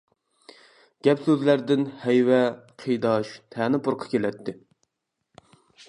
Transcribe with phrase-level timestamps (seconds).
[1.07, 2.41] گەپ-سۆزلەردىن ھەيۋە،
[2.85, 4.57] قېيىداش، تەنە پۇرىقى كېلەتتى.